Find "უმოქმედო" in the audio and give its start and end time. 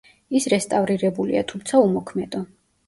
1.91-2.45